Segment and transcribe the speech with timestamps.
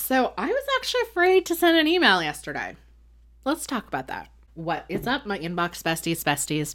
[0.00, 2.76] So I was actually afraid to send an email yesterday.
[3.44, 4.28] Let's talk about that.
[4.54, 6.74] What is up, my inbox besties, besties?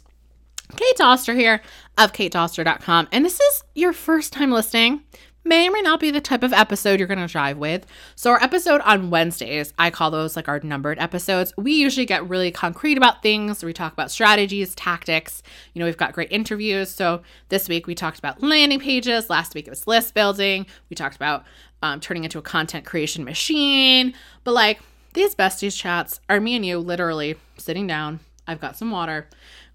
[0.74, 1.60] Kate Doster here
[1.98, 3.08] of katedoster.com.
[3.12, 5.02] And this is your first time listening.
[5.46, 7.86] May or may not be the type of episode you're going to drive with.
[8.16, 11.52] So, our episode on Wednesdays, I call those like our numbered episodes.
[11.56, 13.64] We usually get really concrete about things.
[13.64, 15.42] We talk about strategies, tactics.
[15.72, 16.90] You know, we've got great interviews.
[16.90, 19.30] So, this week we talked about landing pages.
[19.30, 20.66] Last week it was list building.
[20.90, 21.44] We talked about
[21.80, 24.14] um, turning into a content creation machine.
[24.44, 24.80] But like
[25.14, 28.20] these besties chats are me and you literally sitting down.
[28.46, 29.28] I've got some water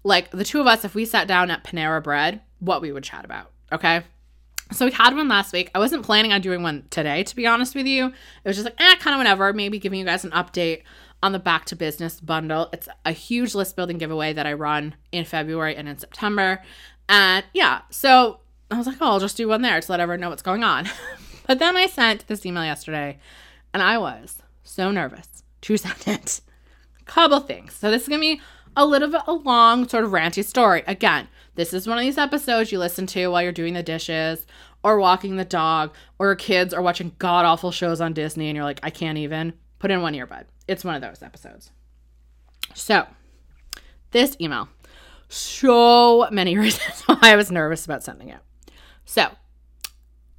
[0.04, 3.04] like the two of us, if we sat down at Panera Bread, what we would
[3.04, 3.50] chat about.
[3.70, 4.02] Okay.
[4.72, 5.70] So we had one last week.
[5.74, 8.06] I wasn't planning on doing one today, to be honest with you.
[8.06, 9.52] It was just like, eh, kind of whatever.
[9.52, 10.82] Maybe giving you guys an update
[11.22, 12.68] on the Back to Business bundle.
[12.72, 16.62] It's a huge list building giveaway that I run in February and in September.
[17.08, 18.40] And yeah, so
[18.70, 20.64] I was like, oh, I'll just do one there to let everyone know what's going
[20.64, 20.88] on.
[21.46, 23.18] but then I sent this email yesterday
[23.72, 26.40] and I was so nervous to send it.
[27.04, 27.74] Couple things.
[27.74, 28.40] So this is to be
[28.76, 30.82] a little bit a long, sort of ranty story.
[30.86, 34.46] Again, this is one of these episodes you listen to while you're doing the dishes
[34.82, 38.64] or walking the dog or kids are watching god awful shows on Disney and you're
[38.64, 39.54] like, I can't even.
[39.78, 40.44] Put in one earbud.
[40.68, 41.70] It's one of those episodes.
[42.74, 43.06] So,
[44.12, 44.68] this email,
[45.28, 48.40] so many reasons why I was nervous about sending it.
[49.04, 49.28] So,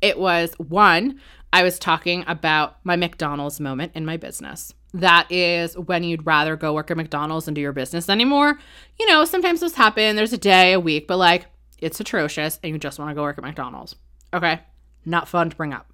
[0.02, 1.20] it was one,
[1.52, 6.56] I was talking about my McDonald's moment in my business that is when you'd rather
[6.56, 8.60] go work at McDonald's and do your business anymore.
[9.00, 10.16] You know, sometimes this happen.
[10.16, 11.48] There's a day, a week, but like
[11.80, 13.96] it's atrocious and you just want to go work at McDonald's.
[14.34, 14.60] Okay.
[15.06, 15.90] Not fun to bring up.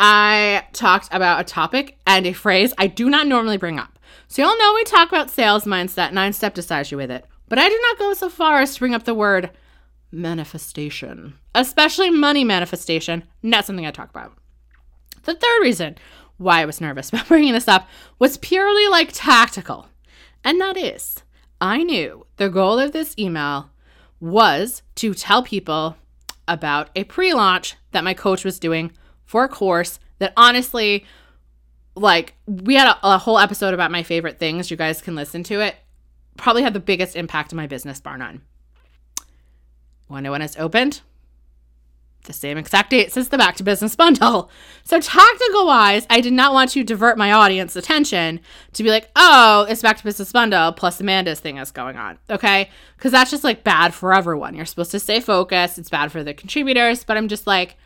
[0.00, 3.98] I talked about a topic and a phrase I do not normally bring up.
[4.26, 7.24] So y'all know we talk about sales mindset, nine step decides you with it.
[7.48, 9.50] But I do not go so far as to bring up the word
[10.10, 13.24] manifestation, especially money manifestation.
[13.42, 14.32] Not something I talk about.
[15.24, 15.96] The third reason
[16.36, 19.88] why I was nervous about bringing this up was purely like tactical.
[20.42, 21.22] And that is,
[21.60, 23.70] I knew the goal of this email
[24.18, 25.96] was to tell people
[26.48, 28.92] about a pre launch that my coach was doing
[29.24, 31.04] for a course that honestly,
[31.94, 34.70] like, we had a, a, whole episode about my favorite things.
[34.70, 35.76] You guys can listen to it.
[36.36, 38.42] Probably had the biggest impact on my business, bar none.
[40.08, 41.00] Know when it's opened?
[42.24, 44.50] The same exact date since the Back to Business bundle.
[44.84, 48.40] So, tactical wise, I did not want to divert my audience attention
[48.72, 52.18] to be like, oh, it's Back to Business bundle plus Amanda's thing is going on.
[52.30, 52.70] Okay.
[52.96, 54.54] Because that's just like bad for everyone.
[54.54, 55.78] You're supposed to stay focused.
[55.78, 57.04] It's bad for the contributors.
[57.04, 57.76] But I'm just like,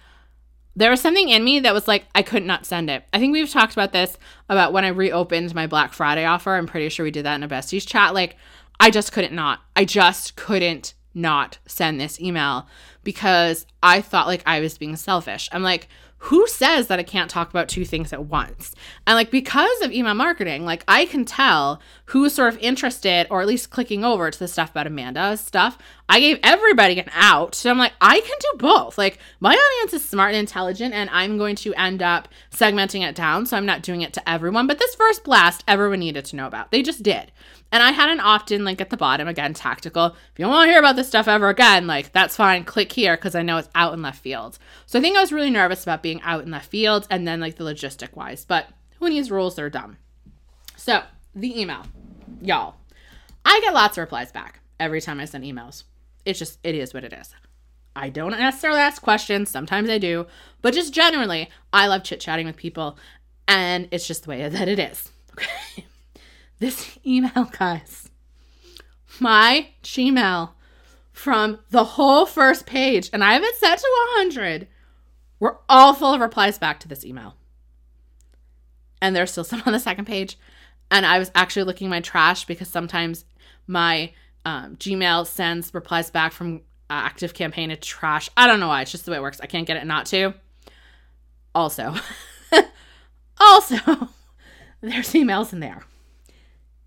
[0.75, 3.05] there was something in me that was like, I could not send it.
[3.13, 4.19] I think we've talked about this
[4.49, 6.55] about when I reopened my Black Friday offer.
[6.55, 8.13] I'm pretty sure we did that in a besties chat.
[8.15, 8.37] Like,
[8.79, 9.61] I just couldn't not.
[9.75, 12.69] I just couldn't not send this email
[13.07, 15.49] because I thought like I was being selfish.
[15.53, 18.75] I'm like, who says that I can't talk about two things at once?
[19.07, 23.41] And like because of email marketing, like I can tell who's sort of interested or
[23.41, 25.79] at least clicking over to the stuff about Amanda's stuff.
[26.09, 27.55] I gave everybody an out.
[27.55, 28.97] So I'm like, I can do both.
[28.97, 33.15] Like my audience is smart and intelligent and I'm going to end up segmenting it
[33.15, 33.47] down.
[33.47, 34.67] So I'm not doing it to everyone.
[34.67, 36.71] But this first blast, everyone needed to know about.
[36.71, 37.33] They just did.
[37.73, 40.07] And I had an opt in link at the bottom, again, tactical.
[40.07, 42.65] If you don't want to hear about this stuff ever again, like that's fine.
[42.65, 44.59] Click here because I know it's out in left field.
[44.87, 47.41] So I think I was really nervous about being out in left field and then
[47.41, 48.45] like the logistic wise.
[48.45, 48.69] But
[49.01, 49.57] who needs rules?
[49.57, 49.97] They're dumb.
[50.77, 51.03] So
[51.35, 51.83] the email,
[52.41, 52.77] y'all,
[53.45, 55.83] I get lots of replies back every time I send emails.
[56.27, 57.35] It's just, it is what it is.
[57.95, 59.51] I don't necessarily ask questions.
[59.51, 60.27] Sometimes I do.
[60.61, 62.99] But just generally, I love chit chatting with people.
[63.49, 65.11] And it's just the way that it is.
[65.33, 65.87] Okay
[66.59, 68.11] this email, guys.
[69.21, 70.51] My Gmail
[71.13, 73.89] from the whole first page, and I have it set to
[74.19, 74.69] 100,
[75.41, 77.37] were all full of replies back to this email.
[79.01, 80.39] And there's still some on the second page.
[80.91, 83.25] And I was actually looking my trash because sometimes
[83.67, 84.13] my
[84.47, 88.31] um, Gmail sends replies back from uh, ActiveCampaign to trash.
[88.37, 88.81] I don't know why.
[88.81, 89.41] It's just the way it works.
[89.43, 90.33] I can't get it not to.
[91.55, 91.95] Also,
[93.39, 93.77] also,
[94.81, 95.83] there's emails in there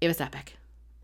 [0.02, 0.58] it was epic.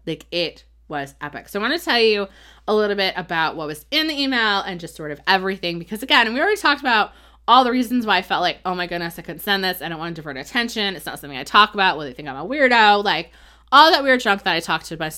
[0.05, 1.49] Like it was epic.
[1.49, 2.27] So I want to tell you
[2.67, 6.03] a little bit about what was in the email and just sort of everything because
[6.03, 7.11] again, we already talked about
[7.47, 9.81] all the reasons why I felt like, oh my goodness, I couldn't send this.
[9.81, 10.95] I don't want to divert attention.
[10.95, 11.97] It's not something I talk about.
[11.97, 13.03] Will they think I'm a weirdo?
[13.03, 13.31] Like
[13.71, 15.11] all that weird junk that I talked to my,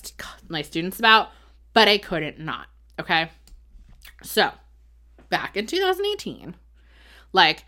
[0.48, 1.30] my students about,
[1.74, 2.68] but I couldn't not.
[3.00, 3.30] Okay.
[4.24, 4.52] So
[5.30, 6.56] back in 2018,
[7.34, 7.66] like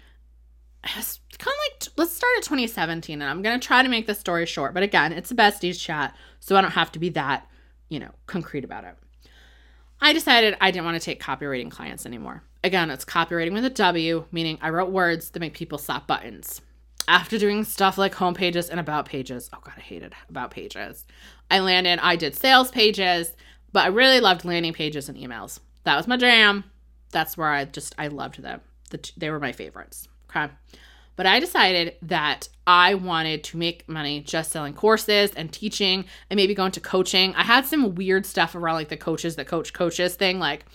[0.84, 4.08] it's kind of like let's start at 2017 and i'm going to try to make
[4.08, 7.10] this story short but again it's a besties chat so i don't have to be
[7.10, 7.48] that
[7.90, 8.96] you know concrete about it
[10.00, 13.70] i decided i didn't want to take copywriting clients anymore again it's copywriting with a
[13.70, 16.62] w meaning i wrote words that make people slap buttons
[17.08, 21.06] after doing stuff like home pages and about pages, oh God, I hated about pages.
[21.50, 23.32] I landed, I did sales pages,
[23.72, 25.60] but I really loved landing pages and emails.
[25.84, 26.64] That was my jam.
[27.12, 28.62] That's where I just, I loved them.
[28.92, 30.08] The, they were my favorites.
[30.30, 30.52] Okay.
[31.16, 36.38] But I decided that I wanted to make money just selling courses and teaching and
[36.38, 37.36] maybe going to coaching.
[37.36, 40.40] I had some weird stuff around like the coaches that coach coaches thing.
[40.40, 40.66] Like,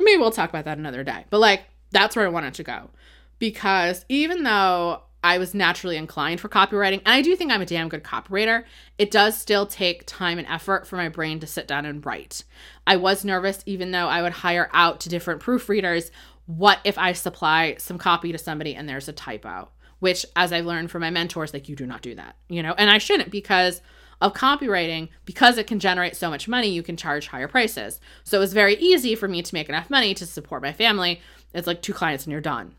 [0.00, 1.24] maybe we'll talk about that another day.
[1.30, 2.90] But like, that's where I wanted to go.
[3.38, 7.66] Because even though I was naturally inclined for copywriting, and I do think I'm a
[7.66, 8.62] damn good copywriter,
[8.96, 12.44] it does still take time and effort for my brain to sit down and write.
[12.86, 16.12] I was nervous, even though I would hire out to different proofreaders.
[16.46, 19.70] What if I supply some copy to somebody and there's a typo?
[19.98, 22.74] which as I've learned from my mentors, like you do not do that, you know,
[22.76, 23.80] and I shouldn't because
[24.20, 27.98] of copywriting, because it can generate so much money, you can charge higher prices.
[28.22, 31.22] So it was very easy for me to make enough money to support my family.
[31.54, 32.74] It's like two clients and you're done.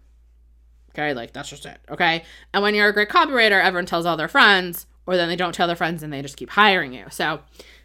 [0.97, 1.79] Okay, like that's just it.
[1.89, 2.23] Okay.
[2.53, 5.53] And when you're a great copywriter, everyone tells all their friends, or then they don't
[5.53, 7.05] tell their friends and they just keep hiring you.
[7.11, 7.41] So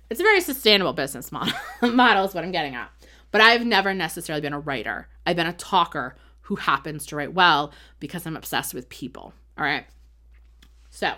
[0.09, 2.91] it's a very sustainable business model, model is what I'm getting at.
[3.31, 5.09] But I've never necessarily been a writer.
[5.27, 9.35] I've been a talker who happens to write well because I'm obsessed with people.
[9.59, 9.85] All right.
[10.91, 11.13] So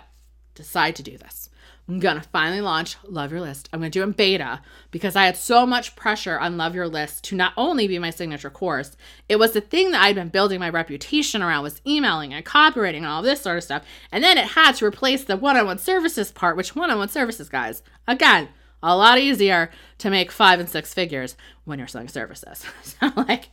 [0.53, 1.49] decide to do this.
[1.87, 3.69] I'm gonna finally launch Love Your List.
[3.71, 6.87] I'm gonna do it in beta because I had so much pressure on Love Your
[6.87, 8.97] List to not only be my signature course,
[9.29, 12.97] it was the thing that I'd been building my reputation around was emailing and copywriting
[12.97, 13.83] and all this sort of stuff.
[14.11, 18.49] And then it had to replace the one-on-one services part, which one-on-one services, guys, again,
[18.81, 21.35] a lot easier to make five and six figures
[21.65, 22.65] when you're selling services.
[22.83, 23.49] so like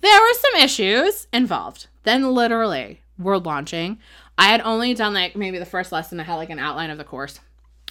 [0.00, 1.88] there were some issues involved.
[2.04, 3.98] Then literally, we're launching.
[4.38, 6.18] I had only done like maybe the first lesson.
[6.18, 7.40] I had like an outline of the course.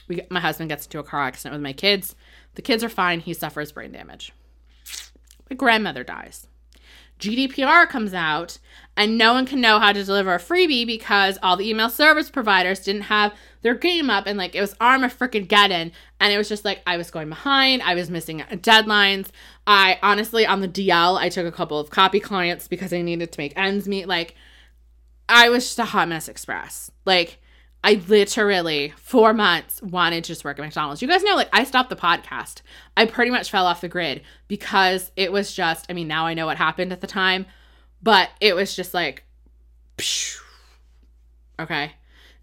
[0.07, 2.15] We, my husband gets into a car accident with my kids.
[2.55, 3.19] The kids are fine.
[3.19, 4.33] He suffers brain damage.
[5.50, 6.47] My grandmother dies.
[7.19, 8.57] GDPR comes out
[8.97, 12.29] and no one can know how to deliver a freebie because all the email service
[12.29, 15.91] providers didn't have their game up and like it was arm of freaking Geddon.
[16.19, 19.29] And it was just like I was going behind, I was missing deadlines.
[19.65, 23.31] I honestly, on the DL, I took a couple of copy clients because I needed
[23.31, 24.07] to make ends meet.
[24.07, 24.35] Like,
[25.29, 26.91] I was just a hot mess express.
[27.06, 27.39] Like,
[27.83, 31.01] I literally, four months, wanted to just work at McDonald's.
[31.01, 32.62] You guys know, like, I stopped the podcast.
[32.95, 36.33] I pretty much fell off the grid because it was just, I mean, now I
[36.33, 37.45] know what happened at the time,
[38.01, 39.25] but it was just like,
[41.59, 41.91] okay.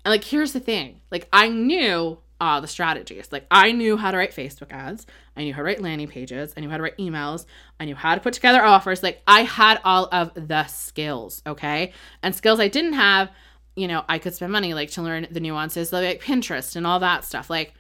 [0.05, 3.31] And like, here's the thing like, I knew uh, the strategies.
[3.31, 5.07] Like I knew how to write Facebook ads,
[5.37, 7.45] I knew how to write landing pages, I knew how to write emails,
[7.79, 9.03] I knew how to put together offers.
[9.03, 11.93] Like I had all of the skills, okay?
[12.23, 13.31] And skills I didn't have,
[13.77, 16.87] you know, I could spend money like to learn the nuances of like Pinterest and
[16.87, 17.51] all that stuff.
[17.51, 17.75] Like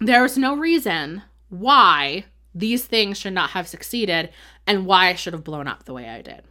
[0.00, 2.24] there was no reason why
[2.54, 4.30] these things should not have succeeded
[4.66, 6.42] and why I should have blown up the way I did.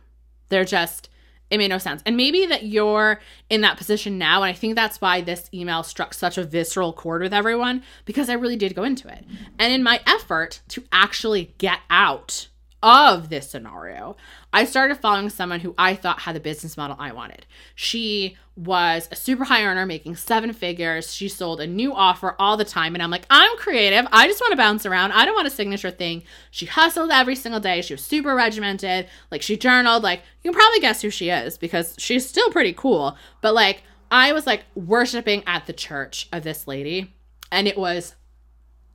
[0.49, 1.09] They're just
[1.49, 2.01] it made no sense.
[2.05, 4.43] And maybe that you're in that position now.
[4.43, 8.29] And I think that's why this email struck such a visceral chord with everyone because
[8.29, 9.23] I really did go into it.
[9.57, 12.49] And in my effort to actually get out
[12.83, 14.15] of this scenario,
[14.53, 17.45] I started following someone who I thought had the business model I wanted.
[17.75, 21.13] She was a super high earner making seven figures.
[21.13, 22.95] She sold a new offer all the time.
[22.95, 24.07] And I'm like, I'm creative.
[24.11, 25.11] I just want to bounce around.
[25.11, 26.23] I don't want a signature thing.
[26.49, 27.81] She hustled every single day.
[27.81, 29.07] She was super regimented.
[29.31, 30.03] Like, she journaled.
[30.03, 33.17] Like, you can probably guess who she is because she's still pretty cool.
[33.41, 37.13] But like, I was like worshiping at the church of this lady,
[37.51, 38.15] and it was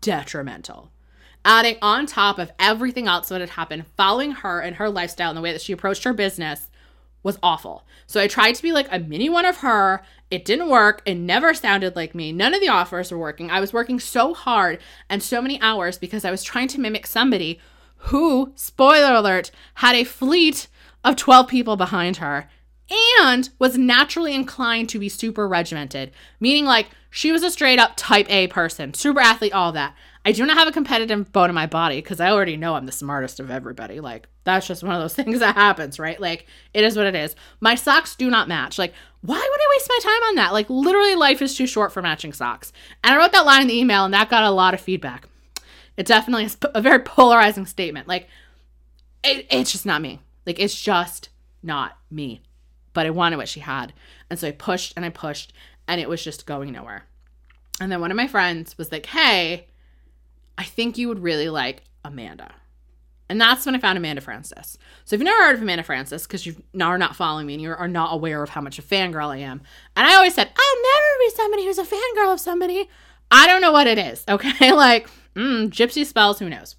[0.01, 0.91] detrimental
[1.45, 5.37] adding on top of everything else that had happened, following her and her lifestyle and
[5.37, 6.69] the way that she approached her business
[7.23, 7.85] was awful.
[8.07, 10.03] So I tried to be like a mini one of her.
[10.31, 11.03] It didn't work.
[11.05, 12.33] It never sounded like me.
[12.33, 13.51] None of the offers were working.
[13.51, 17.07] I was working so hard and so many hours because I was trying to mimic
[17.07, 17.61] somebody
[17.97, 20.67] who, spoiler alert, had a fleet
[21.05, 22.49] of 12 people behind her
[23.23, 27.93] and was naturally inclined to be super regimented, meaning like she was a straight up
[27.97, 29.95] type A person, super athlete, all that.
[30.25, 32.87] I do not have a competitive bone in my body because I already know I'm
[32.87, 33.99] the smartest of everybody.
[33.99, 36.21] Like, that's just one of those things that happens, right?
[36.21, 37.35] Like, it is what it is.
[37.61, 38.79] My socks do not match.
[38.79, 40.53] Like, why would I waste my time on that?
[40.53, 42.73] Like, literally, life is too short for matching socks.
[43.03, 45.29] And I wrote that line in the email, and that got a lot of feedback.
[45.97, 48.07] It definitely is a very polarizing statement.
[48.07, 48.29] Like,
[49.25, 50.21] it, it's just not me.
[50.47, 51.31] Like, it's just
[51.63, 52.43] not me.
[52.93, 53.93] But I wanted what she had.
[54.31, 55.53] And so I pushed and I pushed,
[55.89, 57.07] and it was just going nowhere.
[57.81, 59.67] And then one of my friends was like, hey,
[60.63, 62.55] I think you would really like Amanda.
[63.29, 64.79] And that's when I found Amanda Frances.
[65.05, 67.61] So if you've never heard of Amanda Frances, because you are not following me and
[67.61, 69.61] you are not aware of how much a fangirl I am,
[69.97, 72.89] and I always said, I'll never be somebody who's a fangirl of somebody.
[73.29, 74.73] I don't know what it is, okay?
[74.73, 76.77] like, mm, gypsy spells, who knows?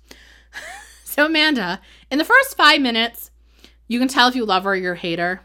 [1.03, 3.31] so Amanda, in the first five minutes,
[3.89, 5.41] you can tell if you love her or you hate her.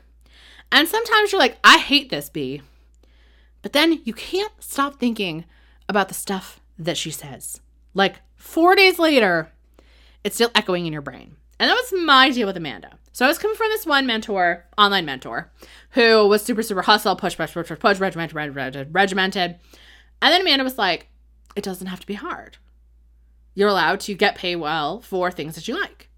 [0.71, 2.62] And sometimes you're like, I hate this bee.
[3.62, 5.45] But then you can't stop thinking
[5.88, 7.61] about the stuff that she says.
[7.95, 9.52] Like four days later,
[10.25, 11.37] it's still echoing in your brain.
[11.61, 12.99] And that was my deal with Amanda.
[13.12, 15.50] So I was coming from this one mentor, online mentor,
[15.90, 19.59] who was super, super hustle, push, push, push, push, push, regimented, regimented, regimented.
[20.23, 21.09] And then Amanda was like,
[21.57, 22.59] it doesn't have to be hard.
[23.54, 26.09] You're allowed to get paid well for things that you like.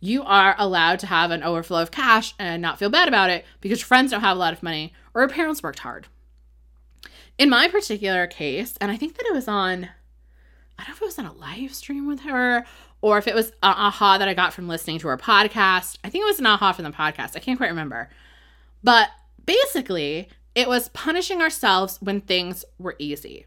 [0.00, 3.44] You are allowed to have an overflow of cash and not feel bad about it
[3.60, 6.08] because your friends don't have a lot of money or your parents worked hard.
[7.38, 9.90] In my particular case, and I think that it was on,
[10.80, 12.64] I don't know if it was on a live stream with her
[13.02, 15.98] or if it was an aha that I got from listening to her podcast.
[16.02, 17.36] I think it was an aha from the podcast.
[17.36, 18.08] I can't quite remember.
[18.82, 19.10] But
[19.44, 23.44] basically, it was punishing ourselves when things were easy.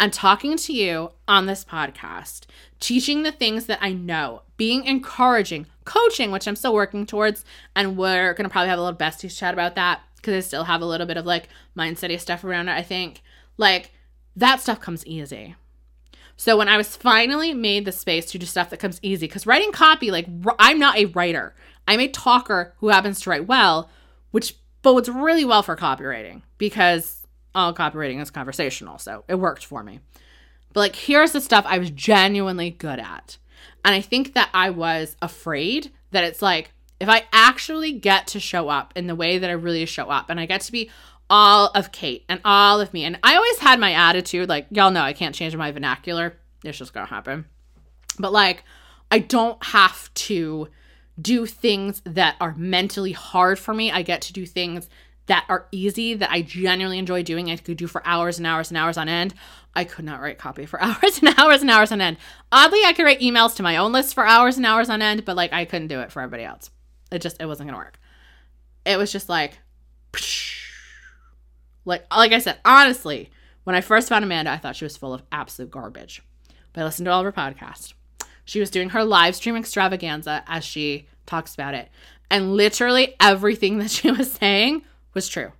[0.00, 2.46] And talking to you on this podcast,
[2.80, 7.44] teaching the things that I know, being encouraging, coaching, which I'm still working towards.
[7.76, 10.64] And we're going to probably have a little besties chat about that because I still
[10.64, 13.22] have a little bit of like mindset stuff around it, I think.
[13.56, 13.92] Like
[14.34, 15.54] that stuff comes easy.
[16.38, 19.44] So when I was finally made the space to do stuff that comes easy, because
[19.44, 20.28] writing copy, like
[20.60, 21.54] I'm not a writer,
[21.88, 23.90] I'm a talker who happens to write well,
[24.30, 27.26] which bodes really well for copywriting because
[27.56, 28.98] all copywriting is conversational.
[28.98, 29.98] So it worked for me.
[30.72, 33.36] But like, here's the stuff I was genuinely good at.
[33.84, 38.40] And I think that I was afraid that it's like, if I actually get to
[38.40, 40.88] show up in the way that I really show up and I get to be
[41.30, 43.04] all of Kate and all of me.
[43.04, 46.36] And I always had my attitude, like, y'all know I can't change my vernacular.
[46.64, 47.46] It's just gonna happen.
[48.18, 48.64] But like,
[49.10, 50.68] I don't have to
[51.20, 53.90] do things that are mentally hard for me.
[53.90, 54.88] I get to do things
[55.26, 57.50] that are easy that I genuinely enjoy doing.
[57.50, 59.34] I could do for hours and hours and hours on end.
[59.74, 62.16] I could not write copy for hours and hours and hours on end.
[62.50, 65.24] Oddly, I could write emails to my own list for hours and hours on end,
[65.24, 66.70] but like I couldn't do it for everybody else.
[67.12, 67.98] It just it wasn't gonna work.
[68.84, 69.58] It was just like
[70.12, 70.57] psh,
[71.88, 73.30] like like I said, honestly,
[73.64, 76.22] when I first found Amanda, I thought she was full of absolute garbage.
[76.72, 77.94] But I listened to all of her podcasts.
[78.44, 81.88] She was doing her live stream extravaganza as she talks about it.
[82.30, 84.82] And literally everything that she was saying
[85.14, 85.52] was true.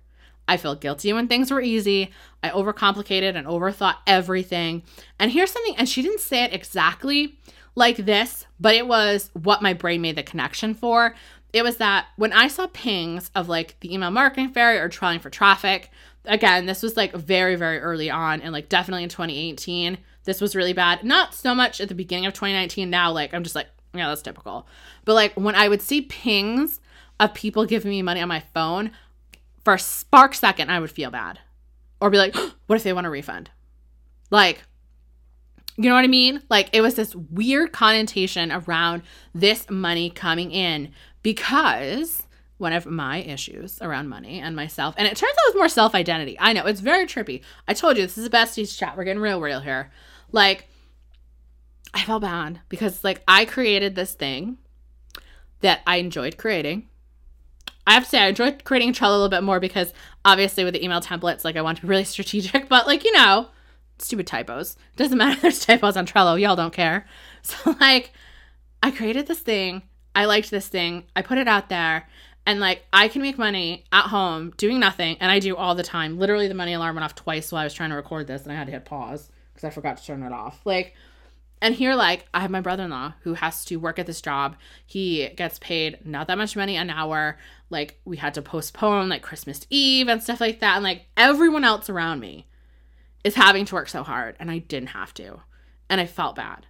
[0.47, 2.11] I felt guilty when things were easy.
[2.41, 4.81] I overcomplicated and overthought everything.
[5.19, 7.37] And here's something, and she didn't say it exactly
[7.75, 11.15] like this, but it was what my brain made the connection for.
[11.53, 15.19] It was that when I saw pings of like the email marketing fairy or trying
[15.19, 15.91] for traffic,
[16.25, 19.97] again, this was like very, very early on and like definitely in 2018.
[20.25, 21.03] This was really bad.
[21.03, 22.89] Not so much at the beginning of 2019.
[22.89, 24.67] Now, like, I'm just like, yeah, that's typical.
[25.05, 26.79] But like when I would see pings
[27.19, 28.91] of people giving me money on my phone,
[29.63, 31.39] for a spark second, I would feel bad.
[31.99, 32.35] Or be like,
[32.67, 33.49] what if they want a refund?
[34.29, 34.63] Like,
[35.77, 36.43] you know what I mean?
[36.49, 39.01] Like, it was this weird connotation around
[39.33, 40.91] this money coming in
[41.23, 42.23] because
[42.59, 44.93] one of my issues around money and myself.
[44.97, 46.37] And it turns out it was more self identity.
[46.39, 47.41] I know it's very trippy.
[47.67, 48.95] I told you this is a besties chat.
[48.95, 49.91] We're getting real, real here.
[50.31, 50.67] Like,
[51.93, 54.57] I felt bad because like I created this thing
[55.61, 56.87] that I enjoyed creating.
[57.87, 60.75] I have to say I enjoyed creating Trello a little bit more because obviously with
[60.75, 63.47] the email templates, like I want to be really strategic, but like, you know,
[63.97, 64.75] stupid typos.
[64.95, 67.07] Doesn't matter there's typos on Trello, y'all don't care.
[67.41, 68.11] So like
[68.83, 69.83] I created this thing.
[70.13, 71.05] I liked this thing.
[71.15, 72.05] I put it out there
[72.45, 75.83] and like I can make money at home doing nothing, and I do all the
[75.83, 76.17] time.
[76.17, 78.51] Literally, the money alarm went off twice while I was trying to record this, and
[78.51, 80.61] I had to hit pause because I forgot to turn it off.
[80.65, 80.95] Like,
[81.61, 84.21] and here, like, I have my brother in law who has to work at this
[84.21, 84.55] job.
[84.85, 87.37] He gets paid not that much money an hour.
[87.69, 90.75] Like, we had to postpone like Christmas Eve and stuff like that.
[90.75, 92.47] And like, everyone else around me
[93.23, 95.41] is having to work so hard, and I didn't have to.
[95.89, 96.65] And I felt bad.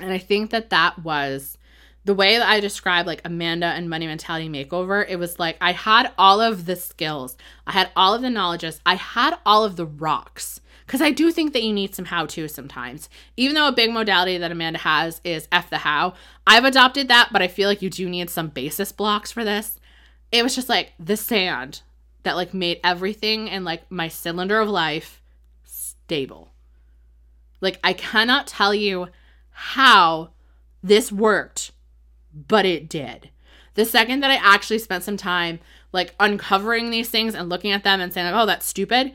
[0.00, 1.58] And I think that that was
[2.04, 5.72] the way that I described like Amanda and Money Mentality Makeover, it was like I
[5.72, 9.76] had all of the skills, I had all of the knowledges, I had all of
[9.76, 10.60] the rocks.
[10.84, 13.08] Because I do think that you need some how to sometimes.
[13.36, 16.14] Even though a big modality that Amanda has is F the how,
[16.46, 19.78] I've adopted that, but I feel like you do need some basis blocks for this.
[20.32, 21.82] It was just like the sand
[22.24, 25.22] that like made everything and like my cylinder of life
[25.64, 26.50] stable.
[27.60, 29.08] Like I cannot tell you
[29.50, 30.30] how
[30.82, 31.70] this worked
[32.34, 33.30] but it did.
[33.74, 35.60] The second that I actually spent some time
[35.92, 39.12] like uncovering these things and looking at them and saying, like, oh, that's stupid,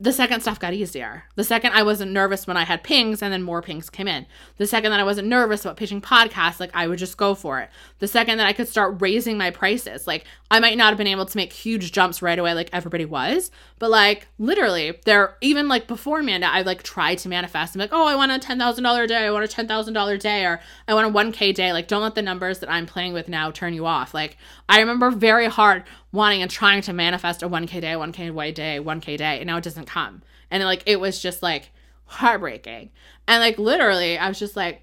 [0.00, 1.24] the second stuff got easier.
[1.34, 4.26] The second I wasn't nervous when I had pings and then more pings came in.
[4.56, 7.58] The second that I wasn't nervous about pitching podcasts, like I would just go for
[7.58, 7.68] it.
[7.98, 11.08] The second that I could start raising my prices, like I might not have been
[11.08, 13.50] able to make huge jumps right away like everybody was,
[13.80, 17.74] but like literally there even like before Amanda, I like tried to manifest.
[17.74, 19.94] I'm like, oh, I want a ten thousand dollar day, I want a ten thousand
[19.94, 21.72] dollar day, or I want a one K day.
[21.72, 24.14] Like, don't let the numbers that I'm playing with now turn you off.
[24.14, 24.36] Like,
[24.68, 28.78] I remember very hard wanting and trying to manifest a 1K day, 1K way day,
[28.78, 30.22] 1K day, and now it doesn't come.
[30.50, 31.70] And like it was just like
[32.06, 32.90] heartbreaking.
[33.26, 34.82] And like literally, I was just like,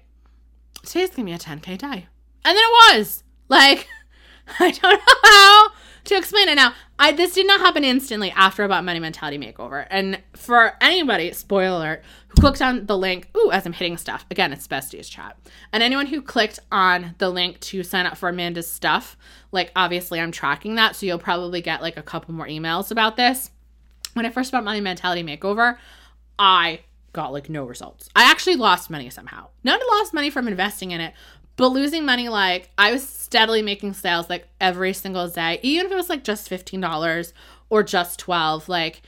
[0.84, 2.06] today's gonna be a 10K day.
[2.44, 3.22] And then it was.
[3.48, 3.86] Like,
[4.60, 5.68] I don't know how
[6.04, 6.74] to explain it now.
[6.98, 9.86] I this did not happen instantly after about money mentality makeover.
[9.90, 14.24] And for anybody, spoiler alert, who clicked on the link, ooh, as I'm hitting stuff.
[14.30, 15.36] Again, it's besties chat.
[15.72, 19.16] And anyone who clicked on the link to sign up for Amanda's stuff,
[19.52, 23.16] like obviously I'm tracking that, so you'll probably get like a couple more emails about
[23.16, 23.50] this.
[24.14, 25.76] When I first bought money mentality makeover,
[26.38, 26.80] I
[27.12, 28.08] got like no results.
[28.14, 29.48] I actually lost money somehow.
[29.64, 31.14] Not lost money from investing in it,
[31.56, 35.92] but losing money, like I was steadily making sales like every single day, even if
[35.92, 37.32] it was like just $15
[37.70, 39.02] or just 12, like,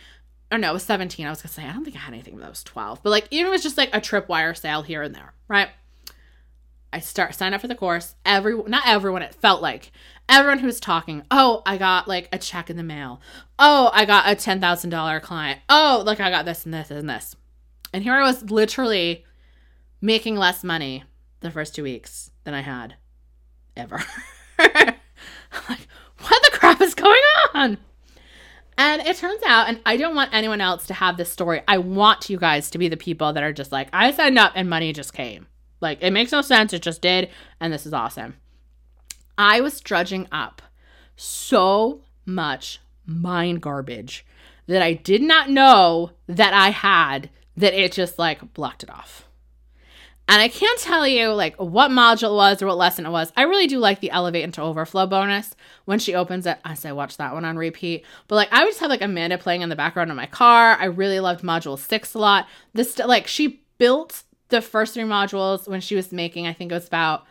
[0.50, 1.26] or no, it was 17.
[1.26, 3.28] I was gonna say, I don't think I had anything that was 12, but like,
[3.30, 5.68] even if it was just like a tripwire sale here and there, right?
[6.92, 8.14] I start sign up for the course.
[8.24, 9.92] Every not everyone, it felt like
[10.26, 11.22] everyone who was talking.
[11.30, 13.20] Oh, I got like a check in the mail.
[13.58, 15.60] Oh, I got a ten thousand dollar client.
[15.68, 17.36] Oh, like I got this and this and this.
[17.92, 19.24] And here I was literally
[20.00, 21.04] making less money
[21.40, 22.94] the first two weeks than I had
[23.76, 24.02] ever.
[25.68, 25.88] Like,
[26.20, 27.20] what the crap is going
[27.54, 27.78] on?
[28.76, 31.62] And it turns out, and I don't want anyone else to have this story.
[31.66, 34.52] I want you guys to be the people that are just like, I signed up
[34.54, 35.46] and money just came.
[35.80, 36.72] Like, it makes no sense.
[36.72, 37.30] It just did.
[37.60, 38.36] And this is awesome.
[39.36, 40.62] I was drudging up
[41.16, 44.24] so much mind garbage
[44.66, 49.26] that I did not know that I had that it just like blocked it off.
[50.28, 53.32] And I can't tell you like what module it was or what lesson it was.
[53.34, 55.56] I really do like the elevate into overflow bonus
[55.86, 56.58] when she opens it.
[56.66, 58.04] I say watch that one on repeat.
[58.28, 60.76] But like I would just have like Amanda playing in the background of my car.
[60.78, 62.46] I really loved module six a lot.
[62.74, 66.74] This like she built the first three modules when she was making, I think it
[66.74, 67.24] was about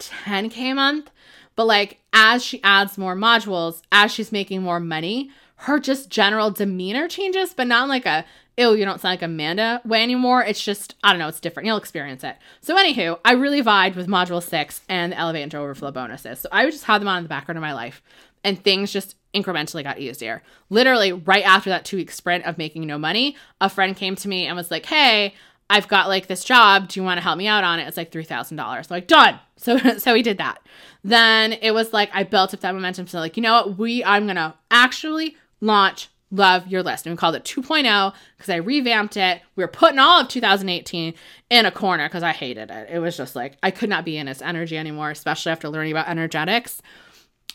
[0.00, 1.10] 10k a month.
[1.54, 6.50] But like as she adds more modules, as she's making more money, her just general
[6.50, 8.24] demeanor changes, but not like a
[8.56, 10.42] ew, you don't sound like Amanda way anymore.
[10.42, 11.66] It's just, I don't know, it's different.
[11.66, 12.36] You'll experience it.
[12.60, 16.40] So, anywho, I really vied with Module 6 and the Elevate into Overflow bonuses.
[16.40, 18.02] So, I would just have them on in the background of my life,
[18.42, 20.42] and things just incrementally got easier.
[20.70, 24.28] Literally, right after that two week sprint of making no money, a friend came to
[24.28, 25.34] me and was like, hey,
[25.68, 26.88] I've got like this job.
[26.88, 27.88] Do you want to help me out on it?
[27.88, 28.90] It's like $3,000.
[28.90, 29.40] Like, done.
[29.56, 30.58] So, so we did that.
[31.04, 33.06] Then it was like, I built up that momentum.
[33.06, 33.78] So, like, you know what?
[33.78, 37.06] We, I'm to actually launch love your list.
[37.06, 39.40] And we called it 2.0 because I revamped it.
[39.56, 41.14] We were putting all of 2018
[41.50, 42.88] in a corner because I hated it.
[42.90, 45.92] It was just like I could not be in its energy anymore, especially after learning
[45.92, 46.82] about energetics.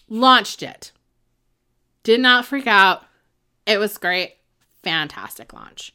[0.08, 0.92] Launched it.
[2.04, 3.04] Did not freak out.
[3.66, 4.38] It was great.
[4.84, 5.94] Fantastic launch.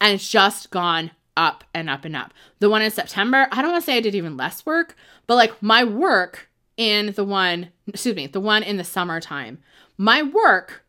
[0.00, 2.32] And it's just gone up and up and up.
[2.58, 5.34] The one in September, I don't want to say I did even less work, but
[5.34, 9.58] like my work in the one, excuse me, the one in the summertime,
[9.98, 10.84] my work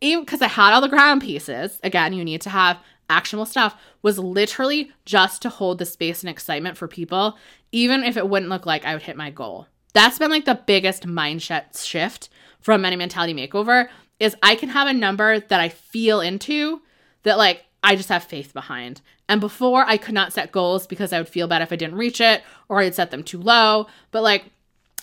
[0.00, 2.78] even because I had all the ground pieces, again, you need to have
[3.08, 7.36] actionable stuff, was literally just to hold the space and excitement for people,
[7.72, 9.68] even if it wouldn't look like I would hit my goal.
[9.92, 12.28] That's been like the biggest mindset shift
[12.60, 16.82] from Money Mentality Makeover is I can have a number that I feel into
[17.22, 19.00] that like I just have faith behind.
[19.28, 21.96] And before I could not set goals because I would feel bad if I didn't
[21.96, 23.86] reach it or I'd set them too low.
[24.10, 24.46] But like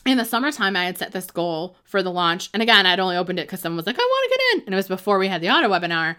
[0.05, 2.49] in the summertime, I had set this goal for the launch.
[2.53, 4.65] And again, I'd only opened it because someone was like, I want to get in.
[4.65, 6.17] And it was before we had the auto webinar.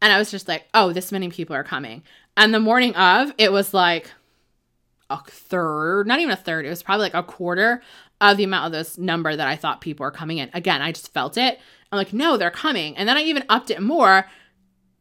[0.00, 2.02] And I was just like, oh, this many people are coming.
[2.36, 4.10] And the morning of, it was like
[5.10, 7.82] a third, not even a third, it was probably like a quarter
[8.20, 10.50] of the amount of this number that I thought people were coming in.
[10.52, 11.58] Again, I just felt it.
[11.92, 12.96] I'm like, no, they're coming.
[12.96, 14.26] And then I even upped it more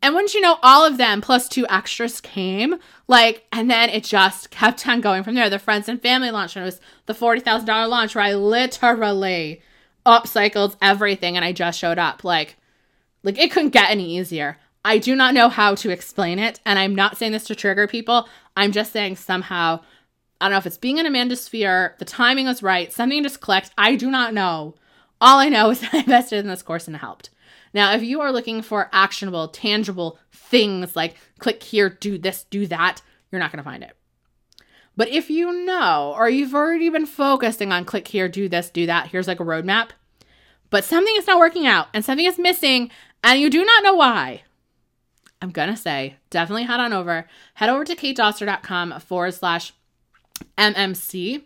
[0.05, 2.75] and once you know, all of them plus two extras came.
[3.07, 5.49] Like, and then it just kept on going from there.
[5.49, 9.63] The friends and family launch, and it was the $40,000 launch where I literally
[10.05, 12.23] upcycled everything and I just showed up.
[12.23, 12.55] Like,
[13.23, 14.59] like it couldn't get any easier.
[14.83, 16.59] I do not know how to explain it.
[16.67, 18.29] And I'm not saying this to trigger people.
[18.55, 19.79] I'm just saying somehow,
[20.39, 23.41] I don't know if it's being in Amanda's sphere, the timing was right, something just
[23.41, 23.71] clicked.
[23.75, 24.75] I do not know.
[25.19, 27.31] All I know is that I invested in this course and it helped.
[27.75, 32.65] Now, if you are looking for actionable, tangible things like click here, do this, do
[32.67, 33.97] that, you're not going to find it.
[34.95, 38.85] But if you know, or you've already been focusing on click here, do this, do
[38.85, 39.89] that, here's like a roadmap,
[40.69, 42.89] but something is not working out and something is missing
[43.21, 44.43] and you do not know why,
[45.41, 49.73] I'm going to say definitely head on over, head over to katedoster.com forward slash
[50.57, 51.43] MMC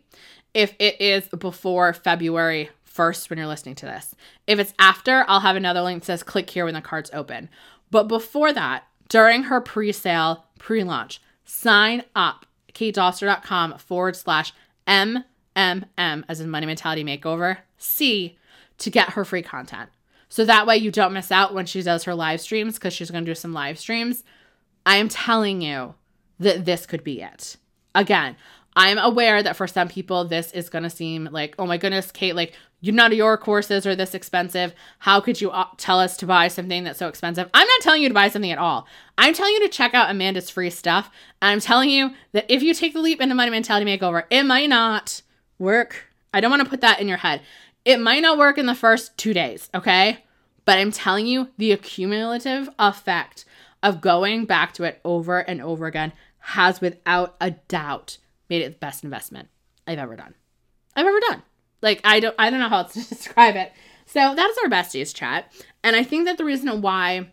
[0.54, 4.14] if it is before February first when you're listening to this.
[4.46, 7.48] If it's after, I'll have another link that says click here when the cards open.
[7.92, 14.52] But before that, during her pre sale, pre launch, sign up katedoster.com forward slash
[14.86, 15.24] MMM,
[16.28, 18.38] as in Money Mentality Makeover, C,
[18.80, 19.90] to get her free content.
[20.28, 23.12] So that way you don't miss out when she does her live streams because she's
[23.12, 24.26] going to do some live streams.
[24.86, 25.96] I am telling you
[26.38, 27.56] that this could be it.
[27.96, 28.36] Again,
[28.76, 32.12] I'm aware that for some people, this is going to seem like, oh my goodness,
[32.12, 34.74] Kate, like, you none of your courses are this expensive.
[35.00, 37.50] How could you uh, tell us to buy something that's so expensive?
[37.54, 38.88] I'm not telling you to buy something at all.
[39.18, 41.10] I'm telling you to check out Amanda's free stuff.
[41.42, 44.70] I'm telling you that if you take the leap into money mentality makeover, it might
[44.70, 45.22] not
[45.58, 46.06] work.
[46.34, 47.42] I don't want to put that in your head.
[47.84, 50.24] It might not work in the first two days, okay?
[50.66, 53.46] But I'm telling you, the accumulative effect
[53.82, 58.18] of going back to it over and over again has without a doubt
[58.50, 59.50] made it the best investment
[59.88, 60.36] I've ever done.
[60.96, 61.44] I've ever done.
[61.82, 63.72] Like I don't I don't know how else to describe it.
[64.06, 65.52] So that is our besties chat.
[65.84, 67.32] And I think that the reason why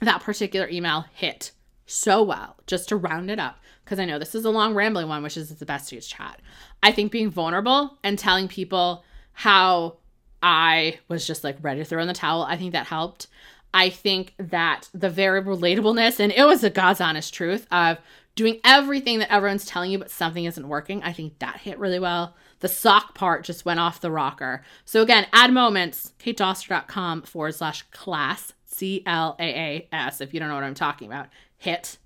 [0.00, 1.50] that particular email hit
[1.86, 5.08] so well, just to round it up, because I know this is a long rambling
[5.08, 6.40] one, which is the besties chat.
[6.82, 9.96] I think being vulnerable and telling people how
[10.42, 13.26] I was just like ready to throw in the towel, I think that helped.
[13.72, 17.98] I think that the very relatableness, and it was a God's honest truth of
[18.36, 21.02] doing everything that everyone's telling you, but something isn't working.
[21.02, 22.36] I think that hit really well.
[22.60, 24.62] The sock part just went off the rocker.
[24.84, 30.40] So again, add moments, katedoster.com forward slash class, C L A A S, if you
[30.40, 31.98] don't know what I'm talking about, hit.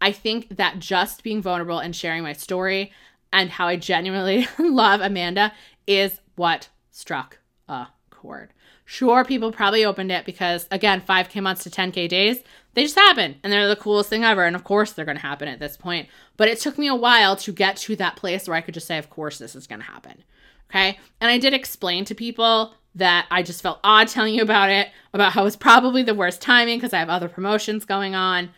[0.00, 2.92] I think that just being vulnerable and sharing my story
[3.32, 5.52] and how I genuinely love Amanda
[5.86, 7.88] is what struck a
[8.20, 8.52] chord.
[8.84, 12.42] Sure, people probably opened it because, again, 5K months to 10K days,
[12.74, 14.44] they just happen and they're the coolest thing ever.
[14.44, 16.08] And of course, they're going to happen at this point.
[16.36, 18.86] But it took me a while to get to that place where I could just
[18.86, 20.24] say, of course, this is going to happen.
[20.70, 20.98] Okay.
[21.20, 24.88] And I did explain to people that I just felt odd telling you about it,
[25.14, 28.50] about how it's probably the worst timing because I have other promotions going on,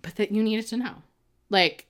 [0.00, 0.94] but that you needed to know.
[1.50, 1.86] Like,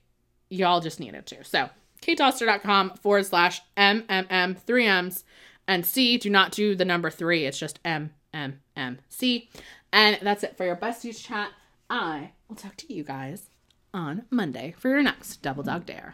[0.49, 1.43] y'all just needed to.
[1.43, 1.69] So,
[2.01, 5.23] katedoster.com forward slash MMM, three M's
[5.67, 7.45] and C, do not do the number three.
[7.45, 9.49] It's just M M M C.
[9.91, 11.49] And that's it for your besties chat.
[11.89, 13.49] I will talk to you guys
[13.93, 16.11] on Monday for your next Double Dog Dare.